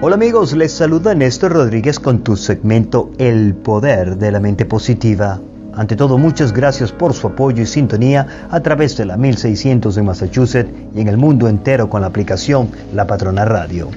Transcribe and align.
Hola 0.00 0.14
amigos, 0.14 0.52
les 0.52 0.70
saluda 0.70 1.12
Néstor 1.12 1.50
Rodríguez 1.50 1.98
con 1.98 2.20
tu 2.20 2.36
segmento 2.36 3.10
El 3.18 3.52
Poder 3.52 4.16
de 4.16 4.30
la 4.30 4.38
Mente 4.38 4.64
Positiva. 4.64 5.40
Ante 5.74 5.96
todo, 5.96 6.18
muchas 6.18 6.52
gracias 6.52 6.92
por 6.92 7.14
su 7.14 7.26
apoyo 7.26 7.64
y 7.64 7.66
sintonía 7.66 8.46
a 8.48 8.60
través 8.60 8.96
de 8.96 9.06
la 9.06 9.16
1600 9.16 9.96
en 9.96 10.04
Massachusetts 10.04 10.70
y 10.94 11.00
en 11.00 11.08
el 11.08 11.16
mundo 11.16 11.48
entero 11.48 11.90
con 11.90 12.02
la 12.02 12.06
aplicación 12.06 12.70
La 12.94 13.08
Patrona 13.08 13.44
Radio. 13.44 13.88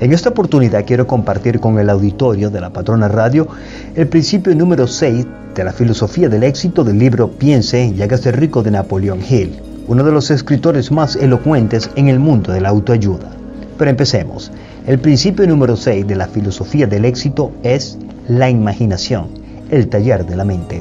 En 0.00 0.12
esta 0.12 0.28
oportunidad 0.28 0.84
quiero 0.84 1.06
compartir 1.06 1.60
con 1.60 1.78
el 1.78 1.88
auditorio 1.88 2.50
de 2.50 2.60
La 2.60 2.68
Patrona 2.68 3.08
Radio 3.08 3.48
el 3.94 4.06
principio 4.06 4.54
número 4.54 4.86
6 4.86 5.26
de 5.54 5.64
la 5.64 5.72
filosofía 5.72 6.28
del 6.28 6.42
éxito 6.42 6.84
del 6.84 6.98
libro 6.98 7.30
Piense 7.30 7.86
y 7.86 8.02
hágase 8.02 8.32
rico 8.32 8.62
de 8.62 8.72
Napoleón 8.72 9.20
Hill, 9.26 9.58
uno 9.86 10.04
de 10.04 10.12
los 10.12 10.30
escritores 10.30 10.92
más 10.92 11.16
elocuentes 11.16 11.88
en 11.96 12.08
el 12.08 12.18
mundo 12.18 12.52
de 12.52 12.60
la 12.60 12.68
autoayuda. 12.68 13.30
Pero 13.78 13.90
empecemos. 13.90 14.52
El 14.88 14.98
principio 15.00 15.46
número 15.46 15.76
6 15.76 16.06
de 16.06 16.16
la 16.16 16.26
filosofía 16.26 16.86
del 16.86 17.04
éxito 17.04 17.52
es 17.62 17.98
la 18.26 18.48
imaginación, 18.48 19.26
el 19.70 19.86
taller 19.88 20.24
de 20.24 20.34
la 20.34 20.46
mente. 20.46 20.80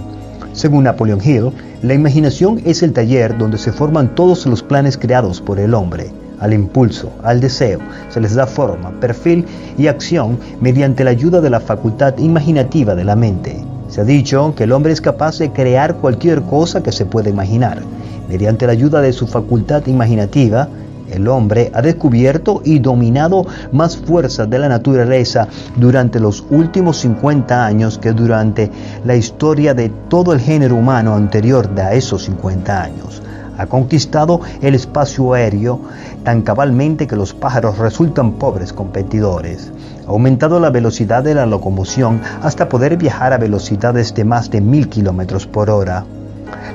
Según 0.53 0.85
Napoleon 0.85 1.19
Hill, 1.21 1.51
la 1.81 1.93
imaginación 1.93 2.61
es 2.63 2.83
el 2.83 2.93
taller 2.93 3.37
donde 3.37 3.57
se 3.57 3.73
forman 3.73 4.15
todos 4.15 4.45
los 4.45 4.63
planes 4.63 4.97
creados 4.97 5.41
por 5.41 5.59
el 5.59 5.73
hombre. 5.73 6.09
Al 6.39 6.53
impulso, 6.53 7.11
al 7.21 7.41
deseo, 7.41 7.79
se 8.07 8.21
les 8.21 8.33
da 8.33 8.47
forma, 8.47 8.97
perfil 9.01 9.43
y 9.77 9.87
acción 9.87 10.39
mediante 10.61 11.03
la 11.03 11.09
ayuda 11.09 11.41
de 11.41 11.49
la 11.49 11.59
facultad 11.59 12.17
imaginativa 12.17 12.95
de 12.95 13.03
la 13.03 13.17
mente. 13.17 13.57
Se 13.89 13.99
ha 13.99 14.05
dicho 14.05 14.53
que 14.55 14.63
el 14.63 14.71
hombre 14.71 14.93
es 14.93 15.01
capaz 15.01 15.37
de 15.39 15.51
crear 15.51 15.95
cualquier 15.95 16.43
cosa 16.43 16.81
que 16.81 16.93
se 16.93 17.05
pueda 17.05 17.29
imaginar. 17.29 17.81
Mediante 18.29 18.67
la 18.67 18.71
ayuda 18.71 19.01
de 19.01 19.11
su 19.11 19.27
facultad 19.27 19.85
imaginativa, 19.85 20.69
el 21.11 21.27
hombre 21.27 21.71
ha 21.73 21.81
descubierto 21.81 22.61
y 22.63 22.79
dominado 22.79 23.45
más 23.71 23.97
fuerzas 23.97 24.49
de 24.49 24.59
la 24.59 24.69
naturaleza 24.69 25.47
durante 25.75 26.19
los 26.19 26.45
últimos 26.49 26.97
50 26.97 27.65
años 27.65 27.97
que 27.97 28.11
durante 28.11 28.69
la 29.05 29.15
historia 29.15 29.73
de 29.73 29.89
todo 30.09 30.33
el 30.33 30.39
género 30.39 30.75
humano 30.75 31.15
anterior 31.15 31.69
a 31.77 31.93
esos 31.93 32.23
50 32.23 32.81
años. 32.81 33.21
Ha 33.57 33.65
conquistado 33.65 34.41
el 34.61 34.75
espacio 34.75 35.33
aéreo 35.33 35.81
tan 36.23 36.43
cabalmente 36.43 37.07
que 37.07 37.15
los 37.15 37.33
pájaros 37.33 37.77
resultan 37.79 38.33
pobres 38.33 38.71
competidores. 38.71 39.71
Ha 40.05 40.11
aumentado 40.11 40.59
la 40.59 40.69
velocidad 40.69 41.23
de 41.23 41.33
la 41.33 41.45
locomoción 41.45 42.21
hasta 42.43 42.69
poder 42.69 42.97
viajar 42.97 43.33
a 43.33 43.37
velocidades 43.37 44.13
de 44.13 44.25
más 44.25 44.51
de 44.51 44.61
mil 44.61 44.89
kilómetros 44.89 45.47
por 45.47 45.69
hora. 45.69 46.05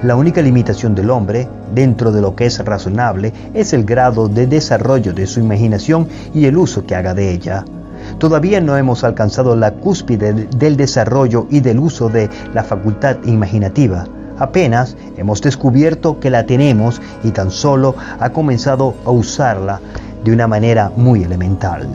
La 0.02 0.16
única 0.16 0.42
limitación 0.42 0.94
del 0.94 1.10
hombre, 1.10 1.48
dentro 1.74 2.10
de 2.10 2.20
lo 2.20 2.34
que 2.34 2.46
es 2.46 2.58
razonable, 2.64 3.32
es 3.54 3.72
el 3.72 3.84
grado 3.84 4.28
de 4.28 4.46
desarrollo 4.46 5.12
de 5.12 5.26
su 5.26 5.40
imaginación 5.40 6.08
y 6.34 6.46
el 6.46 6.56
uso 6.56 6.84
que 6.84 6.94
haga 6.94 7.14
de 7.14 7.30
ella. 7.30 7.64
Todavía 8.18 8.60
no 8.60 8.76
hemos 8.76 9.04
alcanzado 9.04 9.54
la 9.56 9.72
cúspide 9.72 10.32
del 10.32 10.76
desarrollo 10.76 11.46
y 11.50 11.60
del 11.60 11.78
uso 11.78 12.08
de 12.08 12.28
la 12.52 12.64
facultad 12.64 13.16
imaginativa. 13.24 14.06
Apenas 14.38 14.96
hemos 15.16 15.40
descubierto 15.40 16.18
que 16.18 16.30
la 16.30 16.46
tenemos 16.46 17.00
y 17.22 17.30
tan 17.30 17.50
solo 17.50 17.94
ha 18.18 18.30
comenzado 18.30 18.94
a 19.04 19.10
usarla 19.10 19.80
de 20.24 20.32
una 20.32 20.48
manera 20.48 20.90
muy 20.96 21.22
elemental. 21.22 21.88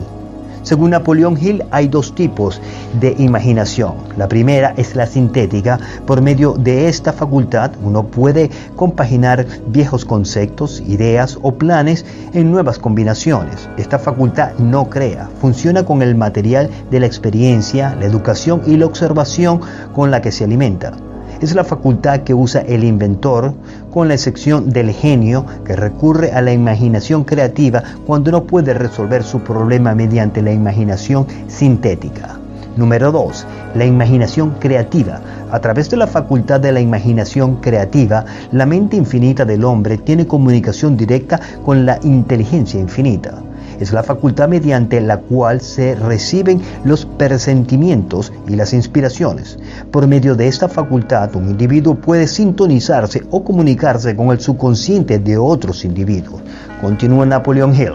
Según 0.68 0.90
Napoleón 0.90 1.38
Hill, 1.40 1.64
hay 1.70 1.88
dos 1.88 2.14
tipos 2.14 2.60
de 3.00 3.14
imaginación. 3.16 3.94
La 4.18 4.28
primera 4.28 4.74
es 4.76 4.94
la 4.94 5.06
sintética. 5.06 5.80
Por 6.06 6.20
medio 6.20 6.52
de 6.52 6.88
esta 6.88 7.14
facultad 7.14 7.70
uno 7.82 8.04
puede 8.04 8.50
compaginar 8.76 9.46
viejos 9.68 10.04
conceptos, 10.04 10.82
ideas 10.86 11.38
o 11.40 11.54
planes 11.54 12.04
en 12.34 12.50
nuevas 12.50 12.78
combinaciones. 12.78 13.66
Esta 13.78 13.98
facultad 13.98 14.58
no 14.58 14.90
crea, 14.90 15.30
funciona 15.40 15.86
con 15.86 16.02
el 16.02 16.14
material 16.16 16.68
de 16.90 17.00
la 17.00 17.06
experiencia, 17.06 17.96
la 17.98 18.04
educación 18.04 18.60
y 18.66 18.76
la 18.76 18.84
observación 18.84 19.62
con 19.94 20.10
la 20.10 20.20
que 20.20 20.32
se 20.32 20.44
alimenta 20.44 20.92
es 21.40 21.54
la 21.54 21.64
facultad 21.64 22.20
que 22.20 22.34
usa 22.34 22.62
el 22.62 22.84
inventor, 22.84 23.54
con 23.90 24.08
la 24.08 24.14
excepción 24.14 24.70
del 24.70 24.90
genio 24.92 25.44
que 25.64 25.76
recurre 25.76 26.32
a 26.32 26.40
la 26.40 26.52
imaginación 26.52 27.24
creativa 27.24 27.82
cuando 28.06 28.30
no 28.30 28.44
puede 28.44 28.74
resolver 28.74 29.22
su 29.22 29.40
problema 29.40 29.94
mediante 29.94 30.42
la 30.42 30.52
imaginación 30.52 31.26
sintética. 31.46 32.38
Número 32.76 33.10
2. 33.10 33.46
La 33.74 33.84
imaginación 33.84 34.50
creativa. 34.60 35.20
A 35.50 35.58
través 35.60 35.90
de 35.90 35.96
la 35.96 36.06
facultad 36.06 36.60
de 36.60 36.72
la 36.72 36.80
imaginación 36.80 37.56
creativa, 37.56 38.24
la 38.52 38.66
mente 38.66 38.96
infinita 38.96 39.44
del 39.44 39.64
hombre 39.64 39.98
tiene 39.98 40.26
comunicación 40.26 40.96
directa 40.96 41.40
con 41.64 41.86
la 41.86 41.98
inteligencia 42.02 42.78
infinita 42.78 43.42
es 43.80 43.92
la 43.92 44.02
facultad 44.02 44.48
mediante 44.48 45.00
la 45.00 45.18
cual 45.18 45.60
se 45.60 45.94
reciben 45.94 46.60
los 46.84 47.06
presentimientos 47.06 48.32
y 48.46 48.56
las 48.56 48.72
inspiraciones. 48.72 49.58
Por 49.90 50.06
medio 50.06 50.34
de 50.34 50.48
esta 50.48 50.68
facultad, 50.68 51.34
un 51.36 51.50
individuo 51.50 51.94
puede 51.94 52.26
sintonizarse 52.26 53.22
o 53.30 53.44
comunicarse 53.44 54.16
con 54.16 54.30
el 54.30 54.40
subconsciente 54.40 55.18
de 55.18 55.36
otros 55.36 55.84
individuos. 55.84 56.42
Continúa 56.80 57.26
Napoleon 57.26 57.74
Hill. 57.74 57.94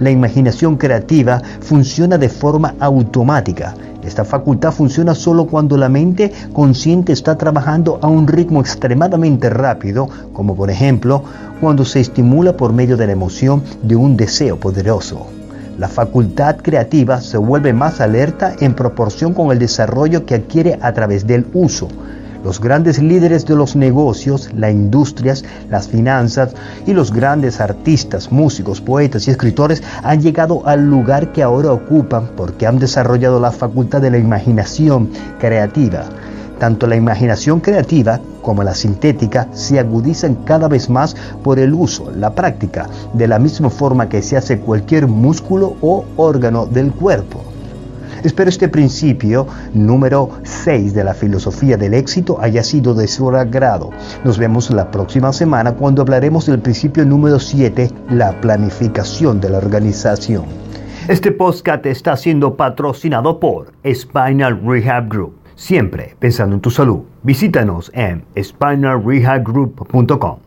La 0.00 0.10
imaginación 0.10 0.76
creativa 0.76 1.40
funciona 1.60 2.18
de 2.18 2.28
forma 2.28 2.74
automática. 2.80 3.74
Esta 4.04 4.24
facultad 4.24 4.72
funciona 4.72 5.14
solo 5.14 5.46
cuando 5.46 5.76
la 5.76 5.88
mente 5.88 6.30
consciente 6.52 7.12
está 7.12 7.36
trabajando 7.36 7.98
a 8.02 8.06
un 8.06 8.26
ritmo 8.26 8.60
extremadamente 8.60 9.48
rápido, 9.48 10.08
como 10.32 10.54
por 10.54 10.70
ejemplo 10.70 11.22
cuando 11.60 11.84
se 11.84 12.00
estimula 12.00 12.56
por 12.56 12.72
medio 12.72 12.96
de 12.96 13.06
la 13.06 13.12
emoción 13.12 13.62
de 13.82 13.96
un 13.96 14.16
deseo 14.16 14.60
poderoso. 14.60 15.26
La 15.78 15.88
facultad 15.88 16.56
creativa 16.58 17.20
se 17.20 17.38
vuelve 17.38 17.72
más 17.72 18.00
alerta 18.00 18.54
en 18.60 18.74
proporción 18.74 19.34
con 19.34 19.50
el 19.50 19.58
desarrollo 19.58 20.26
que 20.26 20.36
adquiere 20.36 20.78
a 20.80 20.92
través 20.92 21.26
del 21.26 21.46
uso. 21.52 21.88
Los 22.44 22.60
grandes 22.60 23.02
líderes 23.02 23.46
de 23.46 23.56
los 23.56 23.74
negocios, 23.74 24.50
las 24.54 24.70
industrias, 24.70 25.46
las 25.70 25.88
finanzas 25.88 26.52
y 26.86 26.92
los 26.92 27.10
grandes 27.10 27.58
artistas, 27.58 28.30
músicos, 28.30 28.82
poetas 28.82 29.26
y 29.26 29.30
escritores 29.30 29.82
han 30.02 30.20
llegado 30.20 30.60
al 30.66 30.84
lugar 30.84 31.32
que 31.32 31.42
ahora 31.42 31.72
ocupan 31.72 32.32
porque 32.36 32.66
han 32.66 32.78
desarrollado 32.78 33.40
la 33.40 33.50
facultad 33.50 34.02
de 34.02 34.10
la 34.10 34.18
imaginación 34.18 35.08
creativa. 35.40 36.04
Tanto 36.58 36.86
la 36.86 36.96
imaginación 36.96 37.60
creativa 37.60 38.20
como 38.42 38.62
la 38.62 38.74
sintética 38.74 39.48
se 39.54 39.78
agudizan 39.78 40.34
cada 40.44 40.68
vez 40.68 40.90
más 40.90 41.16
por 41.42 41.58
el 41.58 41.72
uso, 41.72 42.10
la 42.14 42.34
práctica, 42.34 42.90
de 43.14 43.26
la 43.26 43.38
misma 43.38 43.70
forma 43.70 44.10
que 44.10 44.20
se 44.20 44.36
hace 44.36 44.58
cualquier 44.58 45.06
músculo 45.06 45.76
o 45.80 46.04
órgano 46.18 46.66
del 46.66 46.92
cuerpo. 46.92 47.53
Espero 48.24 48.48
este 48.48 48.68
principio 48.68 49.46
número 49.74 50.30
6 50.42 50.94
de 50.94 51.04
la 51.04 51.12
filosofía 51.12 51.76
del 51.76 51.92
éxito 51.92 52.38
haya 52.40 52.62
sido 52.62 52.94
de 52.94 53.06
su 53.06 53.28
agrado. 53.28 53.90
Nos 54.24 54.38
vemos 54.38 54.70
la 54.70 54.90
próxima 54.90 55.30
semana 55.34 55.74
cuando 55.74 56.00
hablaremos 56.00 56.46
del 56.46 56.60
principio 56.60 57.04
número 57.04 57.38
7, 57.38 57.90
la 58.08 58.40
planificación 58.40 59.42
de 59.42 59.50
la 59.50 59.58
organización. 59.58 60.44
Este 61.06 61.32
podcast 61.32 61.84
está 61.84 62.16
siendo 62.16 62.56
patrocinado 62.56 63.38
por 63.38 63.74
Spinal 63.86 64.58
Rehab 64.64 65.10
Group. 65.10 65.34
Siempre 65.54 66.16
pensando 66.18 66.54
en 66.54 66.62
tu 66.62 66.70
salud. 66.70 67.00
Visítanos 67.22 67.90
en 67.94 68.24
spinalrehabgroup.com. 68.42 70.43